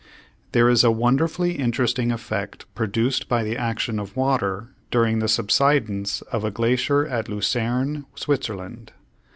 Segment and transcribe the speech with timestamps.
[0.53, 6.23] There is a wonderfully interesting effect produced by the action of water during the subsidence
[6.23, 8.93] of a glacier at Lucerne, Switzerland.